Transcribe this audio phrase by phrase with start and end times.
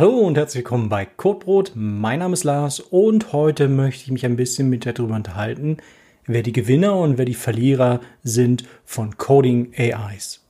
[0.00, 1.72] Hallo und herzlich willkommen bei Codebrot.
[1.74, 5.76] Mein Name ist Lars und heute möchte ich mich ein bisschen mit dir darüber unterhalten,
[6.24, 10.42] wer die Gewinner und wer die Verlierer sind von Coding AIs.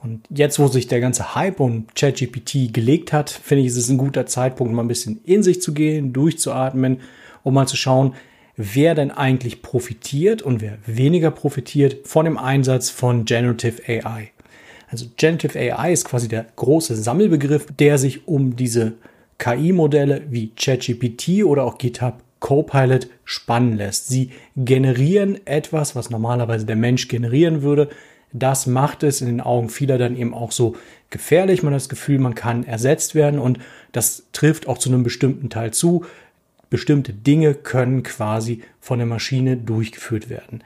[0.00, 3.88] Und jetzt, wo sich der ganze Hype um ChatGPT gelegt hat, finde ich, ist es
[3.88, 7.00] ein guter Zeitpunkt, mal ein bisschen in sich zu gehen, durchzuatmen,
[7.42, 8.14] um mal zu schauen,
[8.56, 14.30] wer denn eigentlich profitiert und wer weniger profitiert von dem Einsatz von Generative AI.
[14.90, 18.92] Also Generative AI ist quasi der große Sammelbegriff, der sich um diese
[19.38, 24.08] KI-Modelle wie ChatGPT oder auch GitHub Copilot spannen lässt.
[24.08, 27.88] Sie generieren etwas, was normalerweise der Mensch generieren würde.
[28.34, 30.76] Das macht es in den Augen vieler dann eben auch so
[31.08, 31.62] gefährlich.
[31.62, 33.60] Man hat das Gefühl, man kann ersetzt werden und
[33.92, 36.04] das trifft auch zu einem bestimmten Teil zu.
[36.68, 40.62] Bestimmte Dinge können quasi von der Maschine durchgeführt werden.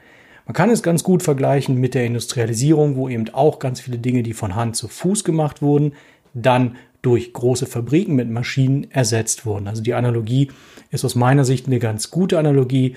[0.49, 4.23] Man kann es ganz gut vergleichen mit der Industrialisierung, wo eben auch ganz viele Dinge,
[4.23, 5.93] die von Hand zu Fuß gemacht wurden,
[6.33, 9.67] dann durch große Fabriken mit Maschinen ersetzt wurden.
[9.67, 10.49] Also die Analogie
[10.89, 12.95] ist aus meiner Sicht eine ganz gute Analogie.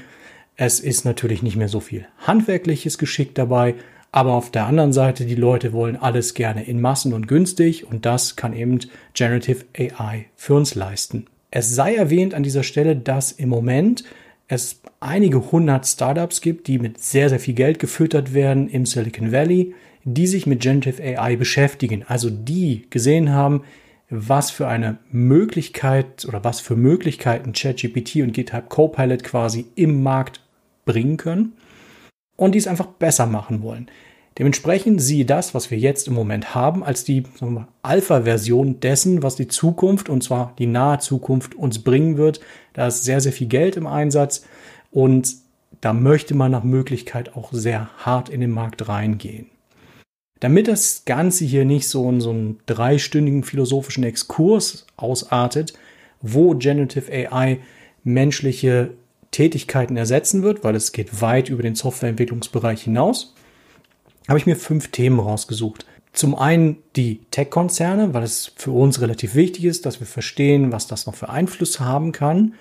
[0.57, 3.75] Es ist natürlich nicht mehr so viel handwerkliches Geschick dabei,
[4.13, 8.07] aber auf der anderen Seite, die Leute wollen alles gerne in Massen und günstig und
[8.07, 8.79] das kann eben
[9.13, 11.27] Generative AI für uns leisten.
[11.51, 14.05] Es sei erwähnt an dieser Stelle, dass im Moment
[14.53, 19.33] es einige hundert Startups gibt, die mit sehr, sehr viel Geld gefüttert werden im Silicon
[19.33, 22.05] Valley, die sich mit Generative AI beschäftigen.
[22.07, 23.63] Also die gesehen haben,
[24.11, 30.41] was für eine Möglichkeit oder was für Möglichkeiten ChatGPT und GitHub Copilot quasi im Markt
[30.85, 31.55] bringen können
[32.37, 33.89] und die es einfach besser machen wollen.
[34.39, 37.25] Dementsprechend siehe das, was wir jetzt im Moment haben, als die
[37.83, 42.41] Alpha-Version dessen, was die Zukunft, und zwar die nahe Zukunft, uns bringen wird.
[42.73, 44.45] Da ist sehr, sehr viel Geld im Einsatz
[44.91, 45.37] und
[45.83, 49.47] da möchte man nach Möglichkeit auch sehr hart in den Markt reingehen.
[50.41, 55.75] Damit das Ganze hier nicht so in so einen dreistündigen philosophischen Exkurs ausartet,
[56.21, 57.59] wo Generative AI
[58.03, 58.91] menschliche
[59.31, 63.35] Tätigkeiten ersetzen wird, weil es geht weit über den Softwareentwicklungsbereich hinaus,
[64.33, 65.85] habe ich mir fünf Themen rausgesucht.
[66.15, 70.87] Zum einen die Tech-Konzerne, weil es für uns relativ wichtig ist, dass wir verstehen, was
[70.87, 72.55] das noch für Einfluss haben kann.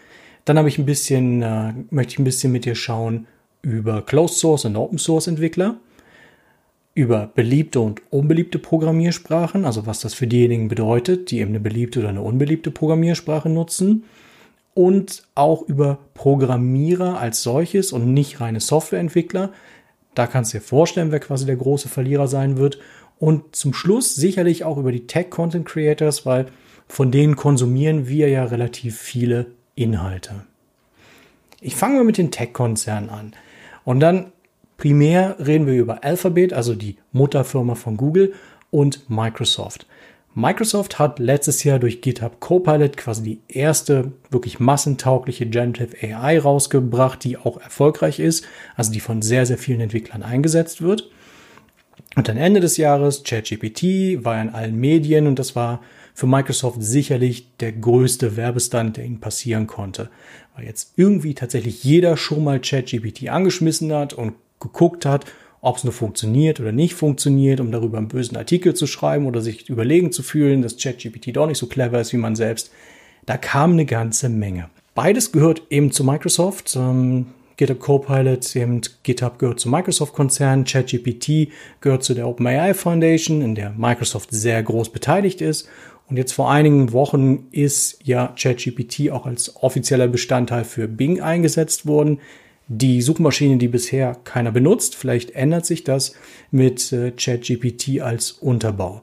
[0.43, 3.25] Dann habe ich ein bisschen, äh, möchte ich ein bisschen mit dir schauen
[3.61, 5.77] über Closed Source und Open Source Entwickler,
[6.93, 11.99] über beliebte und unbeliebte Programmiersprachen, also was das für diejenigen bedeutet, die eben eine beliebte
[11.99, 14.03] oder eine unbeliebte Programmiersprache nutzen
[14.73, 19.53] und auch über Programmierer als solches und nicht reine Softwareentwickler,
[20.15, 22.79] da kannst du dir vorstellen, wer quasi der große Verlierer sein wird.
[23.19, 26.47] Und zum Schluss sicherlich auch über die Tech-Content Creators, weil
[26.87, 30.43] von denen konsumieren wir ja relativ viele Inhalte.
[31.61, 33.33] Ich fange mal mit den Tech-Konzernen an.
[33.85, 34.31] Und dann
[34.77, 38.33] primär reden wir über Alphabet, also die Mutterfirma von Google,
[38.71, 39.85] und Microsoft.
[40.33, 47.23] Microsoft hat letztes Jahr durch GitHub Copilot quasi die erste wirklich massentaugliche Generative AI rausgebracht,
[47.23, 51.09] die auch erfolgreich ist, also die von sehr, sehr vielen Entwicklern eingesetzt wird.
[52.15, 55.81] Und dann Ende des Jahres, ChatGPT war in allen Medien und das war
[56.13, 60.09] für Microsoft sicherlich der größte Werbestand, der ihnen passieren konnte.
[60.55, 65.25] Weil jetzt irgendwie tatsächlich jeder schon mal ChatGPT angeschmissen hat und geguckt hat,
[65.61, 69.41] ob es nur funktioniert oder nicht funktioniert, um darüber einen bösen Artikel zu schreiben oder
[69.41, 72.71] sich überlegen zu fühlen, dass ChatGPT doch nicht so clever ist wie man selbst.
[73.27, 74.69] Da kam eine ganze Menge.
[74.95, 76.75] Beides gehört eben zu Microsoft.
[76.75, 77.27] Ähm,
[77.57, 83.69] GitHub Copilot, eben GitHub gehört zum Microsoft-Konzern, ChatGPT gehört zu der OpenAI Foundation, in der
[83.77, 85.69] Microsoft sehr groß beteiligt ist.
[86.09, 91.85] Und jetzt vor einigen Wochen ist ja ChatGPT auch als offizieller Bestandteil für Bing eingesetzt
[91.85, 92.19] worden
[92.67, 94.95] die Suchmaschine, die bisher keiner benutzt.
[94.95, 96.13] Vielleicht ändert sich das
[96.51, 99.01] mit äh, ChatGPT als Unterbau.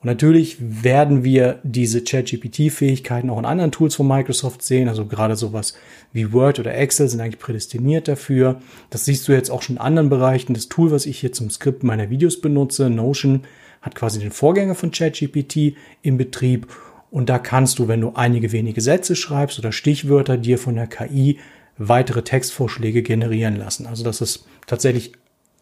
[0.00, 4.88] Und natürlich werden wir diese ChatGPT-Fähigkeiten auch in anderen Tools von Microsoft sehen.
[4.88, 5.74] Also gerade sowas
[6.12, 8.60] wie Word oder Excel sind eigentlich prädestiniert dafür.
[8.88, 10.54] Das siehst du jetzt auch schon in anderen Bereichen.
[10.54, 13.42] Das Tool, was ich hier zum Skripten meiner Videos benutze, Notion,
[13.82, 16.66] hat quasi den Vorgänger von ChatGPT im Betrieb.
[17.10, 20.86] Und da kannst du, wenn du einige wenige Sätze schreibst oder Stichwörter dir von der
[20.86, 21.38] KI
[21.78, 23.86] weitere Textvorschläge generieren lassen.
[23.86, 25.12] Also das ist tatsächlich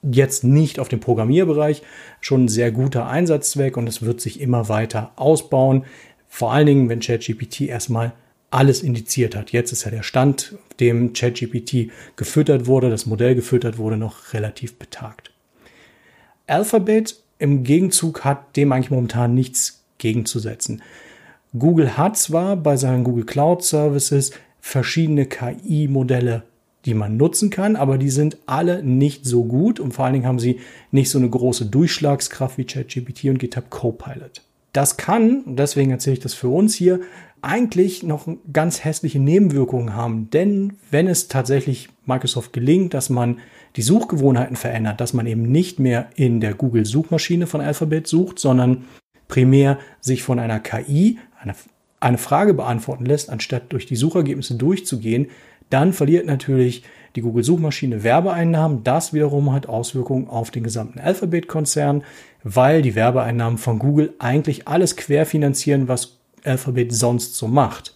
[0.02, 1.82] jetzt nicht auf dem Programmierbereich
[2.20, 5.84] schon ein sehr guter Einsatzzweck und es wird sich immer weiter ausbauen.
[6.28, 8.12] Vor allen Dingen, wenn ChatGPT erstmal
[8.50, 9.50] alles indiziert hat.
[9.52, 14.78] Jetzt ist ja der Stand, dem ChatGPT gefüttert wurde, das Modell gefüttert wurde, noch relativ
[14.78, 15.32] betagt.
[16.46, 20.82] Alphabet im Gegenzug hat dem eigentlich momentan nichts gegenzusetzen.
[21.58, 24.32] Google hat zwar bei seinen Google Cloud Services
[24.68, 26.42] verschiedene KI-Modelle,
[26.84, 30.26] die man nutzen kann, aber die sind alle nicht so gut und vor allen Dingen
[30.26, 30.60] haben sie
[30.90, 34.42] nicht so eine große Durchschlagskraft wie ChatGPT und GitHub Copilot.
[34.72, 37.00] Das kann, und deswegen erzähle ich das für uns hier,
[37.40, 40.28] eigentlich noch ganz hässliche Nebenwirkungen haben.
[40.30, 43.38] Denn wenn es tatsächlich Microsoft gelingt, dass man
[43.76, 48.84] die Suchgewohnheiten verändert, dass man eben nicht mehr in der Google-Suchmaschine von Alphabet sucht, sondern
[49.28, 51.54] primär sich von einer KI eine,
[52.00, 55.28] eine Frage beantworten lässt, anstatt durch die Suchergebnisse durchzugehen,
[55.70, 56.82] dann verliert natürlich
[57.16, 58.84] die Google-Suchmaschine Werbeeinnahmen.
[58.84, 62.04] Das wiederum hat Auswirkungen auf den gesamten Alphabet-Konzern,
[62.44, 67.94] weil die Werbeeinnahmen von Google eigentlich alles querfinanzieren, was Alphabet sonst so macht.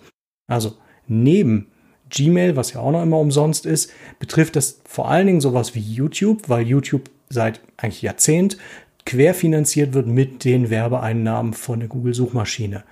[0.48, 0.74] Also
[1.06, 1.68] neben
[2.10, 5.80] Gmail, was ja auch noch immer umsonst ist, betrifft das vor allen Dingen sowas wie
[5.80, 8.58] YouTube, weil YouTube seit eigentlich Jahrzehnt
[9.06, 12.84] querfinanziert wird mit den Werbeeinnahmen von der Google-Suchmaschine.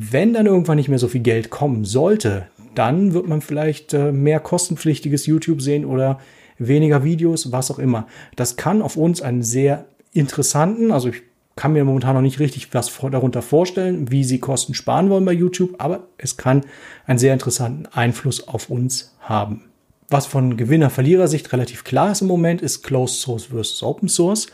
[0.00, 2.46] Wenn dann irgendwann nicht mehr so viel Geld kommen sollte,
[2.76, 6.20] dann wird man vielleicht äh, mehr kostenpflichtiges YouTube sehen oder
[6.56, 8.06] weniger Videos, was auch immer.
[8.36, 11.22] Das kann auf uns einen sehr interessanten, also ich
[11.56, 15.32] kann mir momentan noch nicht richtig was darunter vorstellen, wie sie Kosten sparen wollen bei
[15.32, 16.64] YouTube, aber es kann
[17.04, 19.64] einen sehr interessanten Einfluss auf uns haben.
[20.08, 24.46] Was von Gewinner-Verlierer-Sicht relativ klar ist im Moment, ist Closed Source versus Open Source.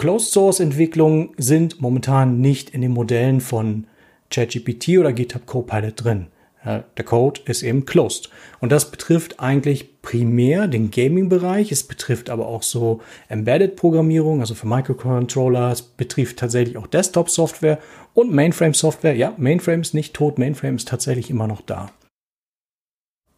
[0.00, 3.86] Closed Source Entwicklungen sind momentan nicht in den Modellen von
[4.30, 6.28] ChatGPT oder GitHub Copilot drin.
[6.64, 8.30] Der Code ist eben closed.
[8.60, 11.70] Und das betrifft eigentlich primär den Gaming-Bereich.
[11.70, 15.70] Es betrifft aber auch so Embedded-Programmierung, also für Microcontroller.
[15.70, 17.78] Es betrifft tatsächlich auch Desktop-Software
[18.14, 19.14] und Mainframe-Software.
[19.16, 21.90] Ja, Mainframe ist nicht tot, Mainframe ist tatsächlich immer noch da.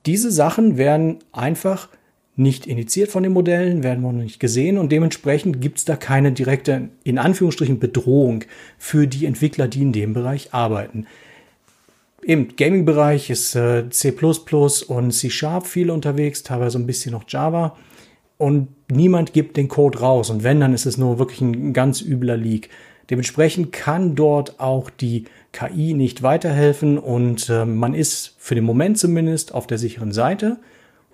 [0.07, 1.89] Diese Sachen werden einfach
[2.35, 5.97] nicht initiiert von den Modellen, werden wir noch nicht gesehen und dementsprechend gibt es da
[5.97, 8.45] keine direkte, in Anführungsstrichen, Bedrohung
[8.79, 11.07] für die Entwickler, die in dem Bereich arbeiten.
[12.23, 14.15] Im Gaming-Bereich ist äh, C
[14.87, 17.77] und C Sharp viel unterwegs, teilweise ein bisschen noch Java.
[18.39, 20.31] Und niemand gibt den Code raus.
[20.31, 22.71] Und wenn, dann ist es nur wirklich ein ganz übler Leak.
[23.11, 28.99] Dementsprechend kann dort auch die KI nicht weiterhelfen und äh, man ist für den Moment
[28.99, 30.59] zumindest auf der sicheren Seite.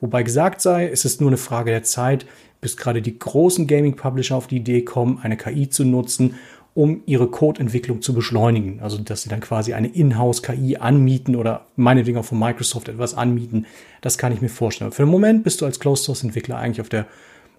[0.01, 2.27] Wobei gesagt sei, es ist nur eine Frage der Zeit,
[2.61, 6.35] bis gerade die großen Gaming-Publisher auf die Idee kommen, eine KI zu nutzen
[6.79, 8.79] um ihre Codeentwicklung zu beschleunigen.
[8.81, 13.67] Also, dass sie dann quasi eine Inhouse-KI anmieten oder meinetwegen auch von Microsoft etwas anmieten.
[14.01, 14.93] Das kann ich mir vorstellen.
[14.93, 17.07] Für den Moment bist du als Closed-Source-Entwickler eigentlich auf der,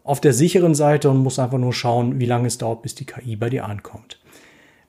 [0.06, 3.04] auf der sicheren Seite und musst einfach nur schauen, wie lange es dauert, bis die
[3.04, 4.22] KI bei dir ankommt.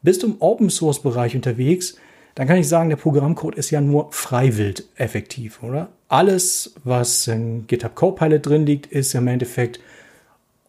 [0.02, 1.96] Bist du im Open-Source-Bereich unterwegs,
[2.34, 5.88] dann kann ich sagen, der Programmcode ist ja nur freiwillig effektiv, oder?
[6.08, 9.80] Alles, was in GitHub Copilot drin liegt, ist im Endeffekt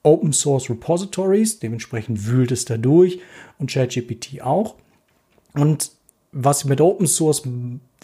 [0.04, 3.20] Open Source Repositories, dementsprechend wühlt es da durch
[3.60, 4.76] und ChatGPT auch.
[5.54, 5.92] Und
[6.32, 7.44] was ich mit Open Source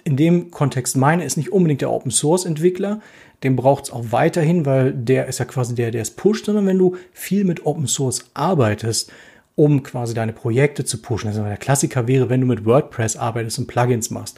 [0.03, 3.01] in dem Kontext meine, ist nicht unbedingt der Open Source Entwickler,
[3.43, 6.65] den braucht es auch weiterhin, weil der ist ja quasi der, der es pusht, sondern
[6.65, 9.11] wenn du viel mit Open Source arbeitest,
[9.57, 11.27] um quasi deine Projekte zu pushen.
[11.29, 14.37] Also der Klassiker wäre, wenn du mit WordPress arbeitest und Plugins machst.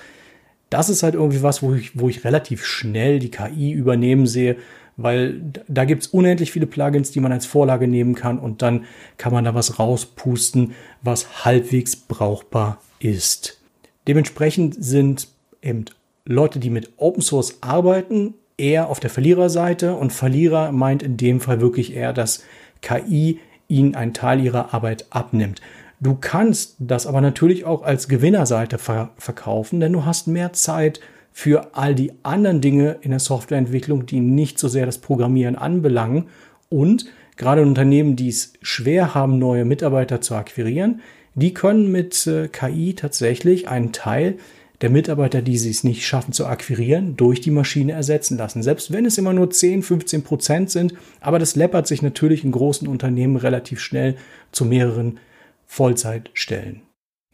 [0.69, 4.55] Das ist halt irgendwie was, wo ich, wo ich relativ schnell die KI übernehmen sehe,
[4.95, 8.85] weil da gibt's unendlich viele Plugins, die man als Vorlage nehmen kann und dann
[9.17, 13.59] kann man da was rauspusten, was halbwegs brauchbar ist.
[14.07, 15.27] Dementsprechend sind
[15.61, 15.85] eben
[16.23, 21.41] Leute, die mit Open Source arbeiten, eher auf der Verliererseite und Verlierer meint in dem
[21.41, 22.43] Fall wirklich eher, dass
[22.81, 23.39] KI
[23.69, 25.61] ihnen einen Teil ihrer Arbeit abnimmt.
[26.01, 30.99] Du kannst das aber natürlich auch als Gewinnerseite ver verkaufen, denn du hast mehr Zeit,
[31.31, 36.25] für all die anderen Dinge in der Softwareentwicklung, die nicht so sehr das Programmieren anbelangen.
[36.67, 37.05] Und
[37.37, 41.01] gerade Unternehmen, die es schwer haben, neue Mitarbeiter zu akquirieren,
[41.35, 44.37] die können mit äh, KI tatsächlich einen Teil
[44.81, 48.63] der Mitarbeiter, die sie es nicht schaffen zu akquirieren, durch die Maschine ersetzen lassen.
[48.63, 52.51] Selbst wenn es immer nur 10, 15 Prozent sind, aber das läppert sich natürlich in
[52.51, 54.15] großen Unternehmen relativ schnell
[54.51, 55.19] zu mehreren
[55.65, 56.81] Vollzeitstellen.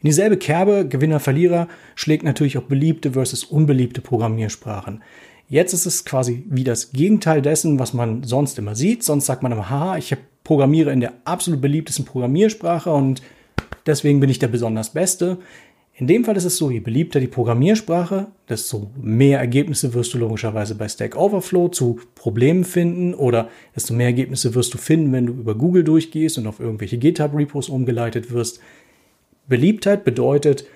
[0.02, 5.02] In dieselbe Kerbe, Gewinner, Verlierer, schlägt natürlich auch beliebte versus unbeliebte Programmiersprachen.
[5.48, 9.04] Jetzt ist es quasi wie das Gegenteil dessen, was man sonst immer sieht.
[9.04, 13.22] Sonst sagt man immer, haha, ich programmiere in der absolut beliebtesten Programmiersprache und
[13.86, 15.38] deswegen bin ich der besonders Beste.
[15.98, 20.18] In dem Fall ist es so, je beliebter die Programmiersprache, desto mehr Ergebnisse wirst du
[20.18, 25.24] logischerweise bei Stack Overflow zu Problemen finden oder desto mehr Ergebnisse wirst du finden, wenn
[25.24, 28.60] du über Google durchgehst und auf irgendwelche GitHub-Repos umgeleitet wirst.
[29.48, 30.66] Beliebtheit bedeutet,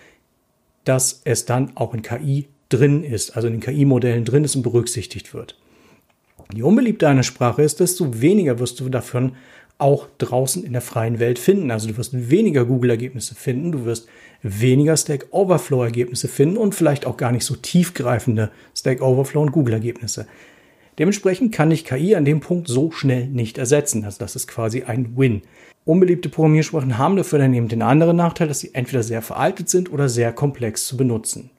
[0.85, 4.63] dass es dann auch in KI drin ist, also in den KI-Modellen drin ist und
[4.63, 5.59] berücksichtigt wird.
[6.55, 9.33] Je unbeliebter eine Sprache ist, desto weniger wirst du davon
[9.81, 11.71] auch draußen in der freien Welt finden.
[11.71, 14.09] Also du wirst weniger Google-Ergebnisse finden, du wirst
[14.43, 20.27] weniger Stack Overflow-Ergebnisse finden und vielleicht auch gar nicht so tiefgreifende Stack Overflow und Google-Ergebnisse.
[20.99, 24.05] Dementsprechend kann ich KI an dem Punkt so schnell nicht ersetzen.
[24.05, 25.43] Also das ist quasi ein Win.
[25.85, 29.91] Unbeliebte Programmiersprachen haben dafür dann eben den anderen Nachteil, dass sie entweder sehr veraltet sind
[29.93, 31.51] oder sehr komplex zu benutzen.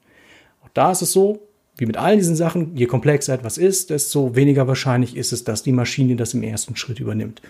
[0.62, 1.40] Auch da ist es so,
[1.76, 5.62] wie mit all diesen Sachen, je komplexer etwas ist, desto weniger wahrscheinlich ist es, dass
[5.62, 7.42] die Maschine das im ersten Schritt übernimmt.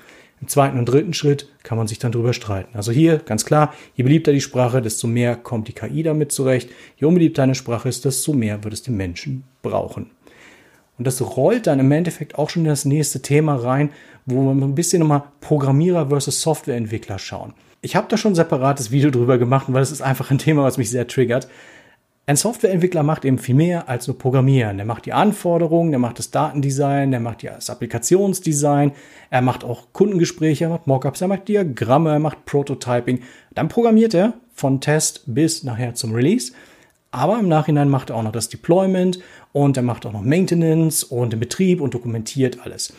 [0.43, 2.77] Im zweiten und dritten Schritt kann man sich dann drüber streiten.
[2.77, 6.69] Also hier ganz klar, je beliebter die Sprache, desto mehr kommt die KI damit zurecht.
[6.97, 10.11] Je unbeliebter eine Sprache ist, desto mehr wird es den Menschen brauchen.
[10.99, 13.91] Und das rollt dann im Endeffekt auch schon in das nächste Thema rein,
[14.27, 17.55] wo wir ein bisschen nochmal Programmierer versus Softwareentwickler schauen.
[17.81, 20.65] Ich habe da schon ein separates Video drüber gemacht, weil es ist einfach ein Thema,
[20.65, 21.47] was mich sehr triggert.
[22.33, 24.79] Ein Softwareentwickler macht eben viel mehr als nur Programmieren.
[24.79, 28.93] Der macht die Anforderungen, der macht das Datendesign, der macht das Applikationsdesign,
[29.29, 33.21] er macht auch Kundengespräche, er macht Mockups, er macht Diagramme, er macht Prototyping.
[33.55, 36.55] Dann programmiert er von Test bis nachher zum Release.
[37.11, 39.19] Aber im Nachhinein macht er auch noch das Deployment
[39.53, 42.95] und er macht auch noch Maintenance und den Betrieb und dokumentiert alles.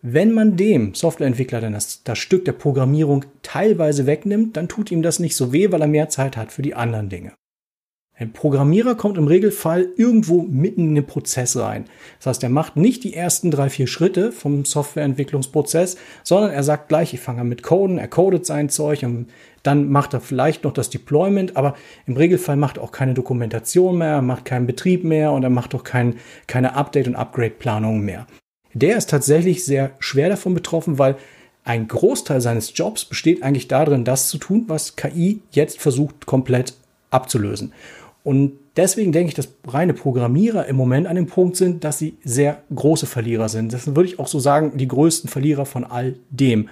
[0.00, 5.02] Wenn man dem Softwareentwickler dann das, das Stück der Programmierung teilweise wegnimmt, dann tut ihm
[5.02, 7.34] das nicht so weh, weil er mehr Zeit hat für die anderen Dinge.
[8.20, 11.84] Ein Programmierer kommt im Regelfall irgendwo mitten in den Prozess rein.
[12.18, 16.88] Das heißt, er macht nicht die ersten drei, vier Schritte vom Softwareentwicklungsprozess, sondern er sagt
[16.88, 19.28] gleich, ich fange an mit Coden, er codet sein Zeug und
[19.62, 23.98] dann macht er vielleicht noch das Deployment, aber im Regelfall macht er auch keine Dokumentation
[23.98, 26.16] mehr, macht keinen Betrieb mehr und er macht auch kein,
[26.48, 28.26] keine Update- und Upgrade-Planung mehr.
[28.74, 31.16] Der ist tatsächlich sehr schwer davon betroffen, weil
[31.62, 36.74] ein Großteil seines Jobs besteht eigentlich darin, das zu tun, was KI jetzt versucht komplett
[37.10, 37.72] abzulösen.
[38.28, 42.18] Und deswegen denke ich, dass reine Programmierer im Moment an dem Punkt sind, dass sie
[42.22, 43.72] sehr große Verlierer sind.
[43.72, 46.68] Das würde ich auch so sagen, die größten Verlierer von all dem.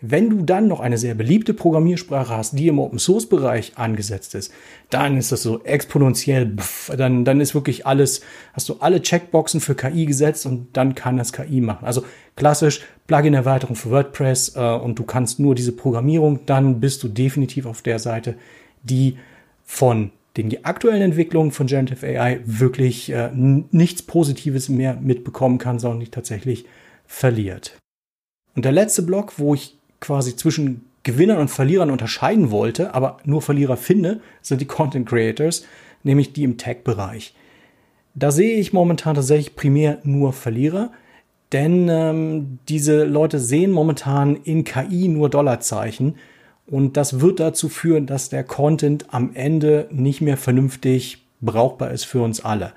[0.00, 4.36] Wenn du dann noch eine sehr beliebte Programmiersprache hast, die im Open Source Bereich angesetzt
[4.36, 4.52] ist,
[4.88, 8.20] dann ist das so exponentiell, pff, dann, dann ist wirklich alles,
[8.52, 11.86] hast du alle Checkboxen für KI gesetzt und dann kann das KI machen.
[11.86, 12.04] Also
[12.36, 17.66] klassisch Plugin-Erweiterung für WordPress äh, und du kannst nur diese Programmierung, dann bist du definitiv
[17.66, 18.36] auf der Seite,
[18.84, 19.16] die
[19.64, 25.78] von den die aktuellen Entwicklungen von Generative AI wirklich äh, nichts Positives mehr mitbekommen kann,
[25.78, 26.66] sondern die tatsächlich
[27.06, 27.76] verliert.
[28.54, 33.42] Und der letzte Block, wo ich quasi zwischen Gewinnern und Verlierern unterscheiden wollte, aber nur
[33.42, 35.64] Verlierer finde, sind die Content Creators,
[36.02, 37.34] nämlich die im Tech-Bereich.
[38.14, 40.90] Da sehe ich momentan tatsächlich primär nur Verlierer,
[41.52, 46.16] denn ähm, diese Leute sehen momentan in KI nur Dollarzeichen
[46.70, 52.04] und das wird dazu führen, dass der Content am Ende nicht mehr vernünftig brauchbar ist
[52.04, 52.72] für uns alle.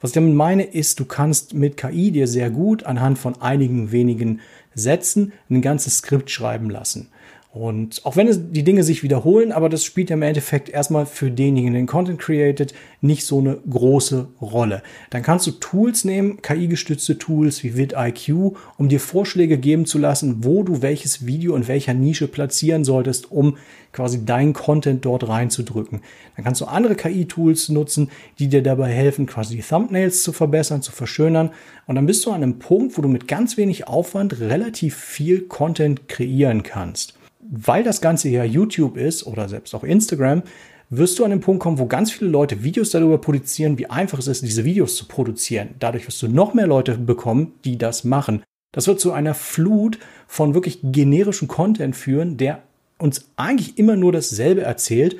[0.00, 3.92] Was ich damit meine, ist, du kannst mit KI dir sehr gut anhand von einigen
[3.92, 4.40] wenigen
[4.74, 7.08] Sätzen ein ganzes Skript schreiben lassen.
[7.56, 11.06] Und auch wenn es die Dinge sich wiederholen, aber das spielt ja im Endeffekt erstmal
[11.06, 14.82] für denjenigen, den Content created, nicht so eine große Rolle.
[15.08, 20.44] Dann kannst du Tools nehmen, KI-gestützte Tools wie vidIQ, um dir Vorschläge geben zu lassen,
[20.44, 23.56] wo du welches Video in welcher Nische platzieren solltest, um
[23.90, 26.02] quasi dein Content dort reinzudrücken.
[26.36, 30.82] Dann kannst du andere KI-Tools nutzen, die dir dabei helfen, quasi die Thumbnails zu verbessern,
[30.82, 31.52] zu verschönern.
[31.86, 35.48] Und dann bist du an einem Punkt, wo du mit ganz wenig Aufwand relativ viel
[35.48, 37.15] Content kreieren kannst
[37.50, 40.42] weil das Ganze ja YouTube ist oder selbst auch Instagram,
[40.90, 44.18] wirst du an den Punkt kommen, wo ganz viele Leute Videos darüber produzieren, wie einfach
[44.18, 45.70] es ist, diese Videos zu produzieren.
[45.78, 48.42] Dadurch wirst du noch mehr Leute bekommen, die das machen.
[48.72, 49.98] Das wird zu einer Flut
[50.28, 52.62] von wirklich generischen Content führen, der
[52.98, 55.16] uns eigentlich immer nur dasselbe erzählt.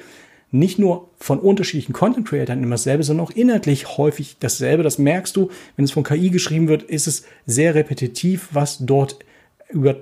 [0.53, 4.83] Nicht nur von unterschiedlichen Content Creators immer dasselbe, sondern auch inhaltlich häufig dasselbe.
[4.83, 9.19] Das merkst du, wenn es von KI geschrieben wird, ist es sehr repetitiv, was dort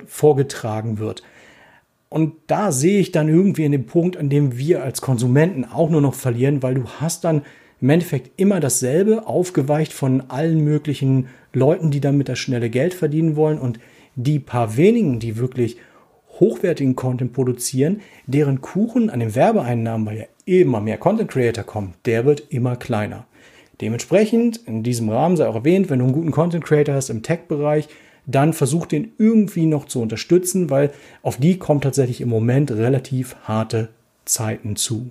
[0.07, 1.23] vorgetragen wird.
[2.15, 5.91] Und da sehe ich dann irgendwie in dem Punkt, an dem wir als Konsumenten auch
[5.91, 7.43] nur noch verlieren, weil du hast dann
[7.81, 13.35] im Endeffekt immer dasselbe, aufgeweicht von allen möglichen Leuten, die damit das schnelle Geld verdienen
[13.35, 13.59] wollen.
[13.59, 13.81] Und
[14.15, 15.77] die paar wenigen, die wirklich
[16.39, 21.95] hochwertigen Content produzieren, deren Kuchen an den Werbeeinnahmen, weil ja immer mehr Content Creator kommen,
[22.05, 23.27] der wird immer kleiner.
[23.81, 27.25] Dementsprechend, in diesem Rahmen sei auch erwähnt, wenn du einen guten Content Creator hast im
[27.25, 27.89] Tech-Bereich,
[28.27, 33.37] dann versucht den irgendwie noch zu unterstützen, weil auf die kommt tatsächlich im Moment relativ
[33.45, 33.89] harte
[34.25, 35.11] Zeiten zu.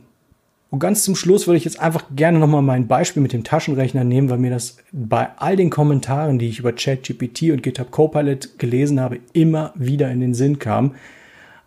[0.74, 4.04] Und ganz zum Schluss würde ich jetzt einfach gerne nochmal mein Beispiel mit dem Taschenrechner
[4.04, 8.58] nehmen, weil mir das bei all den Kommentaren, die ich über ChatGPT und GitHub Copilot
[8.58, 10.96] gelesen habe, immer wieder in den Sinn kam.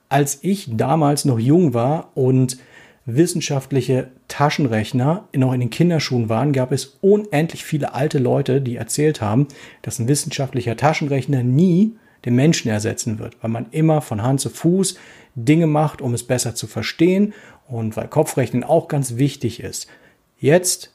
[0.08, 2.58] Als ich damals noch jung war und
[3.06, 9.20] wissenschaftliche Taschenrechner noch in den Kinderschuhen waren, gab es unendlich viele alte Leute, die erzählt
[9.20, 9.46] haben,
[9.82, 14.50] dass ein wissenschaftlicher Taschenrechner nie den Menschen ersetzen wird, weil man immer von Hand zu
[14.50, 14.98] Fuß
[15.36, 17.32] Dinge macht, um es besser zu verstehen
[17.68, 19.86] und weil Kopfrechnen auch ganz wichtig ist.
[20.38, 20.92] Jetzt,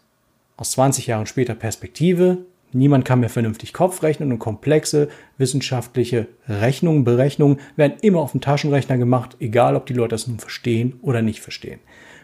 [0.58, 2.40] aus 20 Jahren später Perspektive,
[2.74, 8.42] Niemand kann mehr vernünftig Kopf rechnen und komplexe wissenschaftliche Rechnungen, Berechnungen werden immer auf dem
[8.42, 11.80] Taschenrechner gemacht, egal ob die Leute das nun verstehen oder nicht verstehen.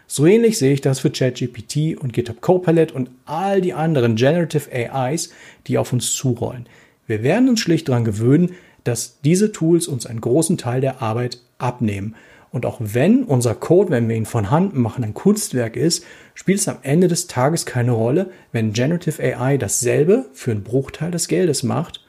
[0.06, 4.70] So ähnlich sehe ich das für ChatGPT und GitHub Copilot und all die anderen Generative
[4.72, 5.30] AIs,
[5.66, 6.66] die auf uns zurollen.
[7.06, 8.52] Wir werden uns schlicht daran gewöhnen,
[8.84, 12.14] dass diese Tools uns einen großen Teil der Arbeit abnehmen.
[12.50, 16.60] Und auch wenn unser Code, wenn wir ihn von Hand machen, ein Kunstwerk ist, spielt
[16.60, 21.28] es am Ende des Tages keine Rolle, wenn Generative AI dasselbe für einen Bruchteil des
[21.28, 22.04] Geldes macht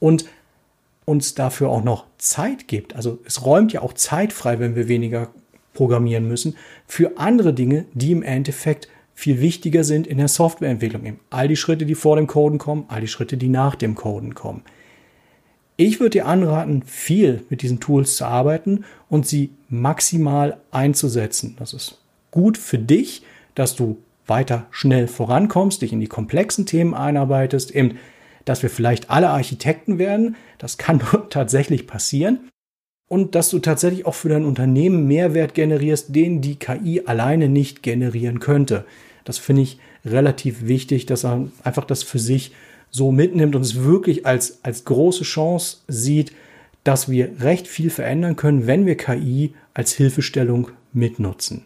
[0.00, 0.24] und
[1.04, 2.96] uns dafür auch noch Zeit gibt.
[2.96, 5.28] Also es räumt ja auch Zeit frei, wenn wir weniger
[5.74, 6.56] programmieren müssen,
[6.86, 11.18] für andere Dinge, die im Endeffekt viel wichtiger sind in der Softwareentwicklung.
[11.30, 14.34] All die Schritte, die vor dem Coden kommen, all die Schritte, die nach dem Coden
[14.34, 14.62] kommen.
[15.84, 21.56] Ich würde dir anraten, viel mit diesen Tools zu arbeiten und sie maximal einzusetzen.
[21.58, 21.98] Das ist
[22.30, 23.24] gut für dich,
[23.56, 27.98] dass du weiter schnell vorankommst, dich in die komplexen Themen einarbeitest, eben,
[28.44, 30.36] dass wir vielleicht alle Architekten werden.
[30.58, 32.48] Das kann tatsächlich passieren.
[33.08, 37.82] Und dass du tatsächlich auch für dein Unternehmen Mehrwert generierst, den die KI alleine nicht
[37.82, 38.84] generieren könnte.
[39.24, 42.52] Das finde ich relativ wichtig, dass er einfach das für sich
[42.92, 46.32] so mitnimmt und es wirklich als, als große Chance sieht,
[46.84, 51.64] dass wir recht viel verändern können, wenn wir KI als Hilfestellung mitnutzen.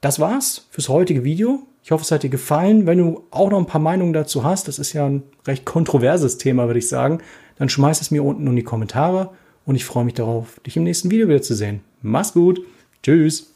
[0.00, 1.62] Das war's fürs heutige Video.
[1.82, 2.86] Ich hoffe, es hat dir gefallen.
[2.86, 6.38] Wenn du auch noch ein paar Meinungen dazu hast, das ist ja ein recht kontroverses
[6.38, 7.20] Thema, würde ich sagen,
[7.56, 9.30] dann schmeiß es mir unten in die Kommentare
[9.64, 11.80] und ich freue mich darauf, dich im nächsten Video wieder zu sehen.
[12.02, 12.60] Mach's gut.
[13.02, 13.50] Tschüss.